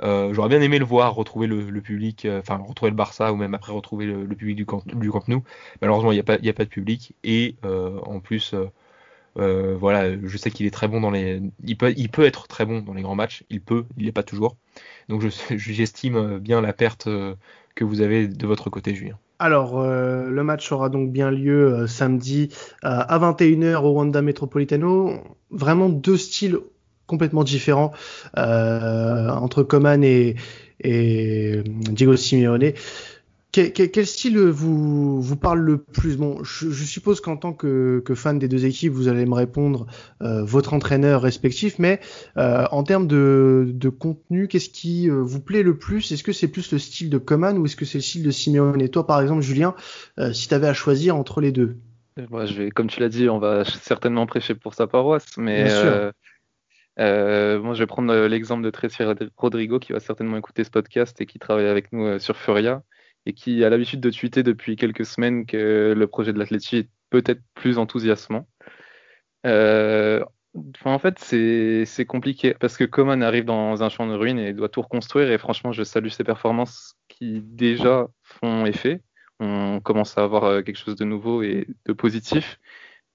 [0.00, 3.54] Euh, j'aurais bien aimé le voir retrouver le, public enfin retrouver le Barça ou même
[3.54, 4.82] après retrouver le, public du camp,
[5.28, 5.42] Nou.
[5.82, 7.14] Malheureusement il n'y a pas de public.
[7.24, 8.54] Et en plus
[9.38, 11.40] euh, voilà, je sais qu'il est très bon dans les.
[11.64, 13.44] Il peut, il peut être très bon dans les grands matchs.
[13.50, 14.56] Il peut, il n'est pas toujours.
[15.08, 17.08] Donc j'estime bien la perte
[17.74, 21.72] que vous avez de votre côté, Julien alors, euh, le match aura donc bien lieu
[21.72, 22.48] euh, samedi
[22.84, 25.12] euh, à 21h au Wanda Metropolitano.
[25.50, 26.58] Vraiment deux styles
[27.06, 27.92] complètement différents
[28.36, 30.36] entre Coman et,
[30.80, 32.72] et Diego Simeone.
[33.74, 36.16] Quel, style vous, vous parle le plus?
[36.16, 39.86] Bon, je, suppose qu'en tant que, fan des deux équipes, vous allez me répondre
[40.22, 41.98] euh, votre entraîneur respectif, mais
[42.36, 46.12] euh, en termes de, contenu, qu'est-ce qui euh, vous plaît le plus?
[46.12, 48.30] Est-ce que c'est plus le style de Coman ou est-ce que c'est le style de
[48.30, 48.80] Simeone?
[48.80, 49.74] Et toi, par exemple, Julien,
[50.32, 51.76] si tu avais à choisir entre les deux?
[52.30, 55.64] Moi, je vais, Comme tu l'as dit, on va certainement prêcher pour sa paroisse, mais
[56.96, 59.02] moi, je vais prendre l'exemple de Tracy
[59.36, 62.82] Rodrigo qui va certainement écouter ce podcast et qui travaille avec nous sur Furia
[63.28, 66.88] et qui a l'habitude de tweeter depuis quelques semaines que le projet de l'Atleti est
[67.10, 68.48] peut-être plus enthousiasmant.
[69.44, 70.24] Euh,
[70.86, 74.70] en fait, c'est compliqué parce que Coman arrive dans un champ de ruines et doit
[74.70, 75.30] tout reconstruire.
[75.30, 79.02] Et franchement, je salue ses performances qui déjà font effet.
[79.40, 82.58] On commence à avoir euh, quelque chose de nouveau et de positif.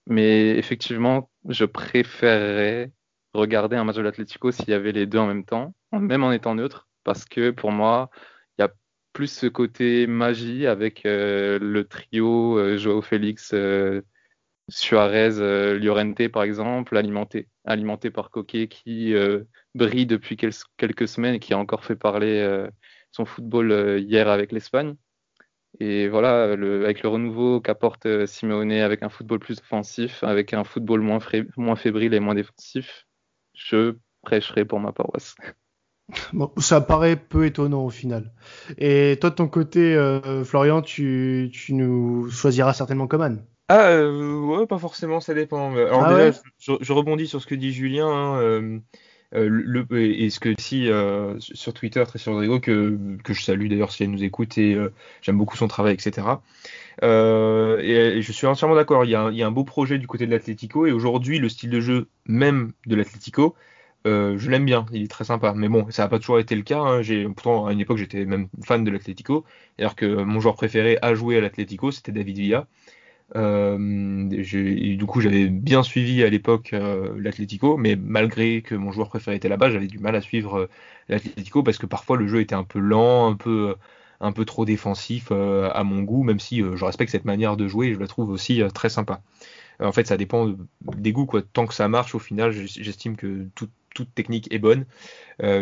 [0.05, 2.91] Mais effectivement, je préférerais
[3.33, 6.31] regarder un match de l'Atlético s'il y avait les deux en même temps, même en
[6.31, 8.11] étant neutre, parce que pour moi,
[9.13, 14.01] plus ce côté magie avec euh, le trio euh, Joao Félix, euh,
[14.69, 19.13] Suarez, Llorente par exemple, alimenté, alimenté par Coquet qui
[19.75, 22.65] brille depuis quelques semaines et qui a encore fait parler
[23.11, 24.95] son football hier avec l'Espagne.
[25.81, 31.01] Et voilà, avec le renouveau qu'apporte Simeone avec un football plus offensif, avec un football
[31.01, 31.19] moins,
[31.57, 33.05] moins fébrile et moins défensif,
[33.53, 35.35] je prêcherai pour ma paroisse.
[36.33, 38.31] Bon, ça paraît peu étonnant au final.
[38.77, 43.45] Et toi, de ton côté, euh, Florian, tu, tu, nous choisiras certainement Coman.
[43.69, 45.73] Ah, euh, ouais, pas forcément, ça dépend.
[45.75, 48.07] Alors, ah déjà, je, rebondis sur ce que dit Julien.
[48.07, 48.79] Hein, euh,
[49.35, 50.89] euh le, et ce que si
[51.39, 54.77] sur Twitter, Tracy Rodrigo, que, que je salue d'ailleurs si elle nous écoute et
[55.21, 56.27] j'aime beaucoup son travail, etc.
[57.01, 59.05] Et, je suis entièrement d'accord.
[59.05, 61.69] Il, il y a un beau projet du côté de l'Atlético et aujourd'hui, le style
[61.69, 63.55] de jeu même de l'Atlético,
[64.05, 64.85] euh, je l'aime bien.
[64.91, 65.53] Il est très sympa.
[65.55, 66.79] Mais bon, ça n'a pas toujours été le cas.
[66.79, 67.01] Hein.
[67.35, 69.45] Pourtant, à une époque, j'étais même fan de l'Atlético.
[69.79, 72.67] Alors que mon joueur préféré à jouer à l'Atlético, c'était David Villa.
[73.35, 79.09] Euh, du coup, j'avais bien suivi à l'époque euh, l'Atlético, mais malgré que mon joueur
[79.09, 80.69] préféré était là-bas, j'avais du mal à suivre euh,
[81.09, 83.75] l'Atlético parce que parfois le jeu était un peu lent, un peu
[84.21, 87.87] un peu trop défensif à mon goût, même si je respecte cette manière de jouer
[87.87, 89.21] et je la trouve aussi très sympa.
[89.81, 91.41] en fait, ça dépend des goûts, quoi.
[91.41, 93.47] Tant que ça marche, au final, j'estime que
[93.93, 94.85] toute technique est bonne.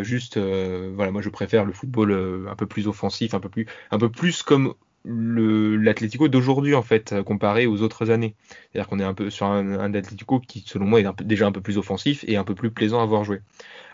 [0.02, 3.98] juste, voilà, moi je préfère le football un peu plus offensif, un peu plus, un
[3.98, 8.34] peu plus comme l'Atlético d'aujourd'hui en fait comparé aux autres années.
[8.48, 11.60] C'est-à-dire qu'on est un peu sur un, Atlético qui selon moi est déjà un peu
[11.60, 13.40] plus offensif et un peu plus plaisant à voir jouer.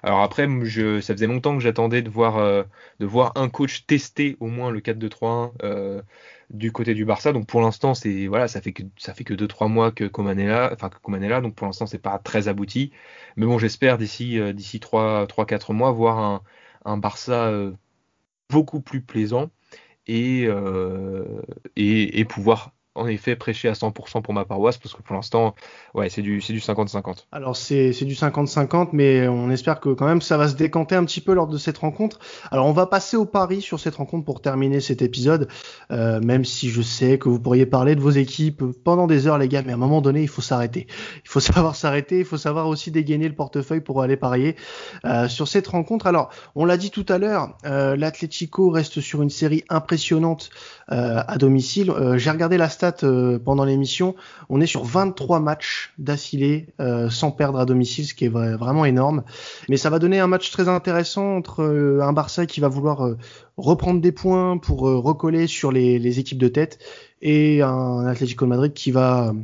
[0.03, 2.63] Alors après, ça faisait longtemps que j'attendais de voir, euh,
[3.01, 6.03] de voir un coach tester au moins le 4-2-3-1 euh,
[6.51, 7.33] du côté du Barça.
[7.33, 10.39] Donc pour l'instant, c'est voilà, ça fait que ça fait que 2-3 mois que Coman
[10.39, 11.41] est là, enfin que.
[11.41, 12.93] Donc pour l'instant, c'est pas très abouti.
[13.37, 16.43] Mais bon, j'espère d'ici euh, d'ici 3-4 mois voir un,
[16.85, 17.73] un Barça euh,
[18.51, 19.51] beaucoup plus plaisant
[20.07, 20.49] et,
[21.77, 25.55] et, et pouvoir en effet prêcher à 100% pour ma paroisse parce que pour l'instant,
[25.95, 27.27] ouais, c'est du, c'est du 50-50.
[27.33, 31.05] Alors c'est, du 50-50, mais on espère que quand même ça va se décanter un
[31.05, 32.19] petit peu lors de cette rencontre.
[32.51, 35.49] Alors on va passer au pari sur cette rencontre pour terminer cet épisode,
[35.91, 39.39] euh, même si je sais que vous pourriez parler de vos équipes pendant des heures,
[39.39, 40.87] les gars, mais à un moment donné, il faut s'arrêter.
[41.25, 44.57] Il faut savoir s'arrêter, il faut savoir aussi dégainer le portefeuille pour aller parier
[45.05, 46.07] euh, sur cette rencontre.
[46.07, 50.51] Alors, on l'a dit tout à l'heure, euh, l'Atlético reste sur une série impressionnante
[50.91, 51.93] euh, à domicile.
[52.17, 52.69] J'ai regardé la
[53.05, 54.15] euh, pendant l'émission.
[54.49, 56.67] On est sur 23 matchs d'affilée
[57.11, 59.23] sans perdre à domicile, ce qui est vraiment énorme.
[59.69, 61.65] Mais ça va donner un match très intéressant entre
[62.03, 63.17] un Barça qui va vouloir
[63.57, 66.79] reprendre des points pour recoller sur les, équipes de tête
[67.21, 69.35] et un Atlético de Madrid qui va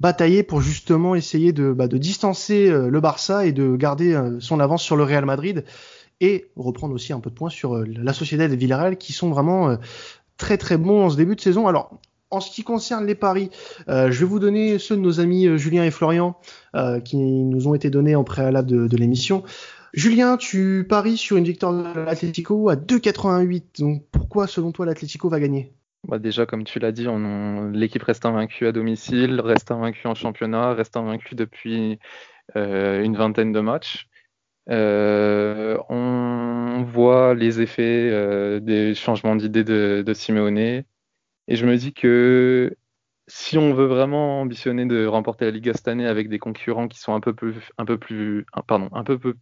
[0.00, 4.96] batailler pour justement essayer de, bah, distancer le Barça et de garder son avance sur
[4.96, 5.64] le Real Madrid
[6.20, 9.76] et reprendre aussi un peu de points sur la Sociedad de Villarreal qui sont vraiment
[10.38, 11.66] très très bon en ce début de saison.
[11.66, 11.90] Alors,
[12.30, 13.50] en ce qui concerne les paris,
[13.88, 16.36] euh, je vais vous donner ceux de nos amis euh, Julien et Florian
[16.74, 19.42] euh, qui nous ont été donnés en préalable de, l'émission.
[19.94, 23.80] Julien, tu paries sur une victoire de l'Atlético à 2,88.
[23.80, 25.72] Donc pourquoi selon toi l'Atlético va gagner?
[26.06, 27.06] Bah déjà, comme tu l'as dit,
[27.72, 31.98] l'équipe reste invaincue à domicile, reste invaincue en championnat, reste invaincue depuis
[32.54, 34.08] une vingtaine de matchs.
[34.68, 40.14] On voit les effets des changements d'idées de, de.
[41.48, 42.76] Et je me dis que
[43.26, 46.98] si on veut vraiment ambitionner de remporter la Liga cette année avec des concurrents qui
[46.98, 49.34] sont un peu plus, un peu plus, pardon, un peu plus,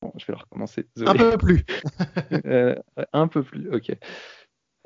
[0.00, 0.86] bon, je vais recommencer.
[1.04, 1.64] Un peu plus.
[2.46, 2.74] euh,
[3.12, 3.92] un peu plus, ok.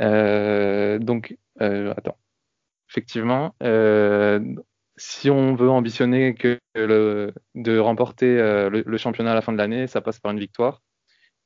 [0.01, 2.17] Euh, donc, euh, attends.
[2.89, 3.55] Effectivement,
[4.97, 9.87] si on veut ambitionner que de remporter euh, le, championnat à la fin de l'année,
[9.87, 10.83] ça passe par une victoire.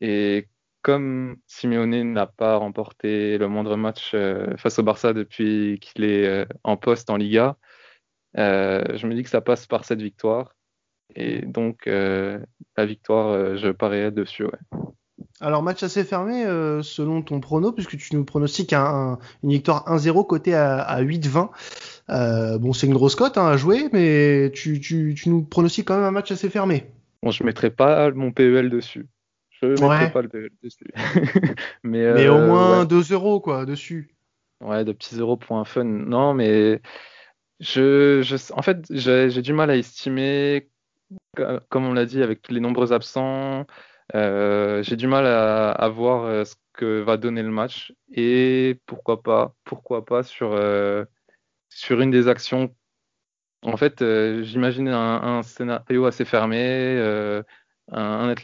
[0.01, 0.49] Et
[0.87, 6.25] comme Simeone n'a pas remporté le moindre match euh, face au Barça depuis qu'il est
[6.27, 7.57] euh, en poste en Liga,
[8.37, 10.55] je me dis que ça passe par cette victoire.
[11.17, 14.45] Et donc, la victoire, je parie dessus.
[15.41, 16.45] Alors, match assez fermé
[16.83, 21.49] selon ton prono, puisque tu nous pronostiques une victoire 1-0 côté à, à 8-20.
[22.09, 25.89] Euh, bon, c'est une grosse cote hein, à jouer, mais tu, tu, tu, nous pronostiques
[25.89, 26.87] quand même un match assez fermé.
[27.23, 29.07] Bon, je mettrai pas mon PEL dessus.
[29.63, 30.85] Je mettrai pas le dessus.
[31.83, 34.15] mais, euh, mais, au moins 2 euros quoi dessus.
[34.61, 35.85] Ouais, de petits euros pour un fun.
[35.85, 36.81] Non, mais
[37.61, 40.69] je, je en fait, j'ai du mal à estimer,
[41.35, 43.67] comme on l'a dit, avec les nombreux absents,
[44.15, 48.81] euh, j'ai du mal à, à, voir euh, ce que va donner le match et
[48.87, 51.05] pourquoi pas, pourquoi pas sur, euh,
[51.71, 52.75] sur une des actions.
[53.63, 54.05] En fait,
[54.43, 56.97] j'imaginais un, un, scénario assez fermé,
[57.93, 58.35] un,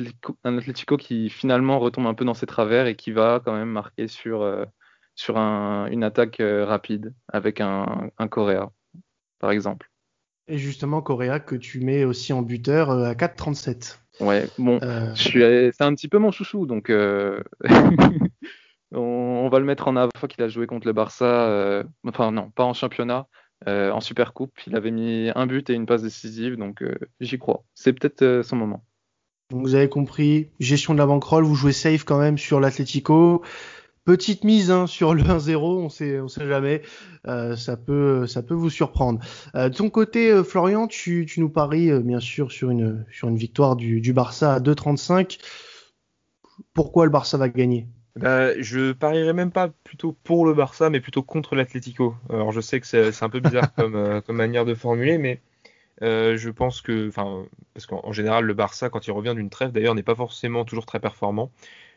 [0.45, 3.71] un, Atlético, qui finalement retombe un peu dans ses travers et qui va quand même
[3.71, 4.67] marquer sur,
[5.15, 8.71] sur une attaque rapide avec un, un Correa,
[9.39, 9.91] par exemple.
[10.49, 13.99] Et justement, Correa que tu mets aussi en buteur à 4,37.
[14.21, 15.15] Ouais, bon, euh...
[15.15, 17.43] c'est un petit peu mon chouchou, donc euh...
[18.93, 21.85] on, on, va le mettre en avant qu'il a joué contre le Barça, euh...
[22.07, 23.27] enfin non, pas en championnat,
[23.69, 24.59] euh, en Super Coupe.
[24.67, 27.65] Il avait mis un but et une passe décisive, donc euh, j'y crois.
[27.75, 28.85] C'est peut-être son moment.
[29.53, 33.43] Vous avez compris, gestion de la bankroll, vous jouez safe quand même sur l'Atlético.
[34.05, 36.83] Petite mise hein, sur le 1-0, on sait, sait jamais,
[37.29, 39.21] euh, ça peut, ça peut vous surprendre.
[39.55, 44.13] Euh, de ton côté, euh, Florian, tu, nous paries bien sûr sur une, victoire du,
[44.13, 45.39] Barça à 2,35.
[46.75, 47.87] Pourquoi le Barça va gagner?
[48.17, 52.17] Bah, je parierais même pas plutôt pour le Barça, mais plutôt contre l'Atlético.
[52.29, 55.41] Alors je sais que c'est un peu bizarre comme manière de formuler, mais
[56.03, 59.73] euh, je pense que, enfin, parce qu'en général le Barça, quand il revient d'une trêve,
[59.73, 61.51] d'ailleurs, n'est pas forcément toujours très performant.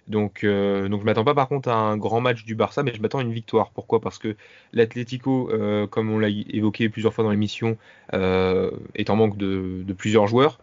[0.08, 2.94] Donc, euh, donc je m'attends pas par contre à un grand match du Barça, mais
[2.94, 3.72] je m'attends à une victoire.
[3.72, 4.02] Pourquoi?
[4.02, 4.36] Parce que
[4.74, 7.78] l'Atlético, euh, comme on l'a évoqué plusieurs fois dans l'émission,
[8.14, 10.60] euh, est en manque de, plusieurs joueurs.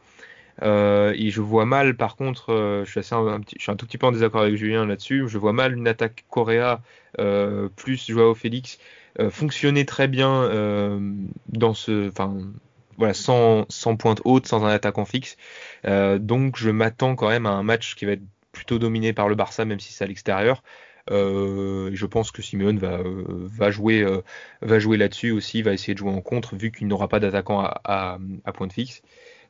[0.63, 3.87] Et je vois mal, par contre, je, suis assez un, petit, je suis un tout
[3.87, 5.25] petit peu en désaccord avec Julien là-dessus.
[5.27, 6.81] Je vois mal une attaque Correa
[7.77, 8.79] plus Joao Félix
[9.31, 10.49] fonctionner très bien
[11.49, 12.11] dans ce,
[12.99, 15.37] voilà, sans, sans pointe haute, sans un attaquant fixe.
[15.85, 19.35] donc, je m'attends quand même à un match qui va être plutôt dominé par le
[19.35, 20.63] Barça, même si c'est à l'extérieur.
[21.11, 24.21] Euh, je pense que Simeone va, euh, va jouer, euh,
[24.61, 27.61] va jouer là-dessus aussi, va essayer de jouer en contre, vu qu'il n'aura pas d'attaquant
[27.61, 29.03] à, à, à point fixe.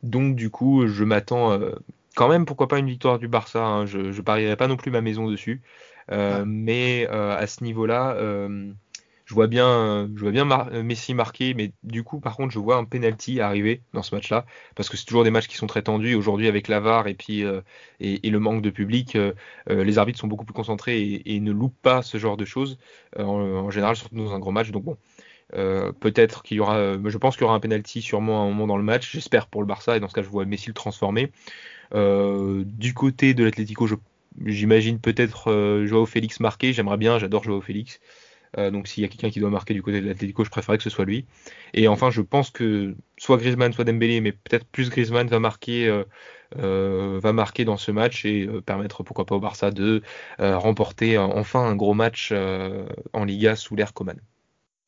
[0.03, 1.73] Donc du coup, je m'attends euh,
[2.17, 3.65] quand même, pourquoi pas une victoire du Barça.
[3.65, 5.61] Hein, je, je parierai pas non plus ma maison dessus,
[6.11, 8.17] euh, mais à ce niveau-là,
[9.25, 12.85] je vois bien, bien Mar Messi marquer, mais du coup, par contre, je vois un
[12.85, 16.15] penalty arriver dans ce match-là, parce que c'est toujours des matchs qui sont très tendus.
[16.15, 17.61] Aujourd'hui, avec l'avare et puis euh,
[18.01, 19.33] et, le manque de public, euh,
[19.69, 22.79] les arbitres sont beaucoup plus concentrés et, ne loupent pas ce genre de choses
[23.19, 24.71] euh, en, en, général, surtout dans un gros match.
[24.71, 24.97] Donc bon.
[26.01, 28.67] peut-être qu'il y aura, je pense qu'il y aura un penalty sûrement à un moment
[28.67, 29.13] dans le match.
[29.13, 31.31] J'espère pour le Barça et dans ce cas je vois Messi le transformer.
[31.93, 33.87] du côté de l'Atlético,
[34.45, 36.73] j'imagine peut-être Joao Félix marqué.
[36.73, 38.01] J'aimerais bien, j'adore Joao Félix.
[38.59, 40.79] Euh, donc s'il y a quelqu'un qui doit marquer du côté de l'Atlético, je préférerais
[40.79, 41.25] que ce soit lui.
[41.75, 45.89] Et enfin, je pense que soit Griezmann, soit Dembélé, mais peut-être plus Griezmann va marquer,
[45.89, 46.05] euh,
[46.59, 50.03] euh, va marquer dans ce match et permettre pourquoi pas au Barça de
[50.39, 52.33] remporter enfin un gros match
[53.13, 54.21] en Liga sous l'ère Coman.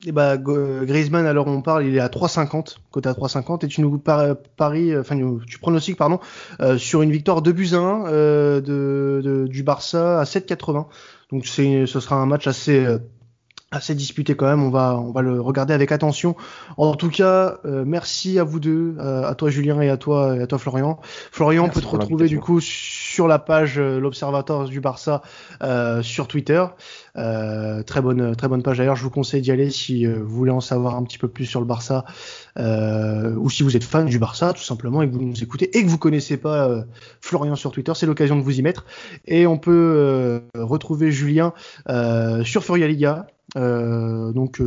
[0.07, 3.81] Et bah Griezmann, alors on parle, il est à 3,50, côté à 3,50, et tu
[3.81, 6.21] nous paries, enfin tu pronostiques pardon,
[6.77, 10.87] sur une victoire de buts à 1 de, du Barça à 7,80.
[11.31, 12.87] Donc ce sera un match assez
[13.75, 14.63] assez disputé quand même.
[14.63, 16.37] On va, on va le regarder avec attention.
[16.77, 20.37] En tout cas, euh, merci à vous deux, euh, à toi Julien et à toi,
[20.37, 20.99] et à toi Florian.
[21.33, 25.23] Florian merci peut te retrouver du coup sur la page euh, l'Observatoire du Barça
[25.63, 26.65] euh, sur Twitter.
[27.15, 28.97] Très bonne, très bonne page d'ailleurs.
[28.97, 31.61] Je vous conseille d'y aller si vous voulez en savoir un petit peu plus sur
[31.61, 32.05] le Barça
[32.57, 35.85] ou si vous êtes fan du Barça tout simplement et que vous nous écoutez et
[35.85, 36.85] que vous connaissez pas
[37.21, 38.85] Florian sur Twitter, c'est l'occasion de vous y mettre.
[39.27, 41.53] Et on peut retrouver Julien
[42.43, 43.27] sur Furia Liga.
[43.55, 44.61] Donc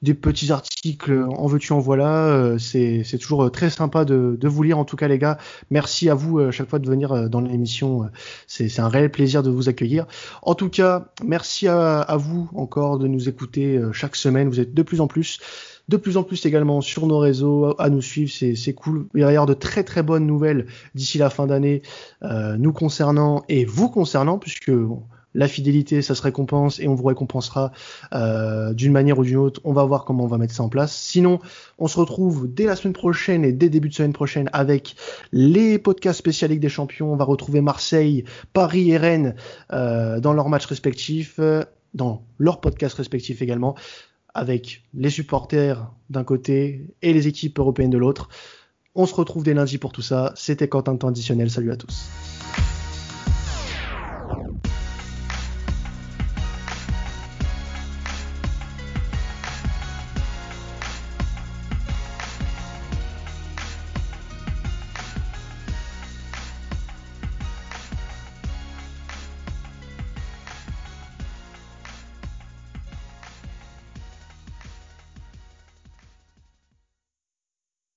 [0.00, 2.28] des petits articles en veux-tu en voilà.
[2.28, 5.38] Euh, c'est toujours très sympa de, vous lire en tout cas les gars.
[5.70, 8.08] Merci à vous à chaque fois de venir dans l'émission.
[8.46, 10.06] C'est un réel plaisir de vous accueillir.
[10.42, 14.48] En tout cas, merci à, vous encore de nous écouter chaque semaine.
[14.48, 15.40] Vous êtes de plus en plus.
[15.88, 19.06] De plus en plus également sur nos réseaux, à nous suivre, c'est cool.
[19.14, 21.80] Il y avoir de très très bonnes nouvelles d'ici la fin d'année,
[22.22, 25.02] euh, nous concernant et vous concernant, puisque bon,
[25.38, 27.70] la fidélité, ça se récompense et on vous récompensera
[28.12, 29.60] euh, d'une manière ou d'une autre.
[29.62, 30.92] On va voir comment on va mettre ça en place.
[30.92, 31.38] Sinon,
[31.78, 34.96] on se retrouve dès la semaine prochaine et dès début de semaine prochaine avec
[35.30, 37.12] les podcasts spécial des Champions.
[37.12, 39.36] On va retrouver Marseille, Paris et Rennes
[39.72, 41.38] euh, dans leurs matchs respectifs,
[41.94, 43.76] dans leurs podcasts respectifs également,
[44.34, 48.28] avec les supporters d'un côté et les équipes européennes de l'autre.
[48.96, 50.32] On se retrouve dès lundi pour tout ça.
[50.34, 51.48] C'était Quentin additionnel.
[51.48, 52.08] Salut à tous.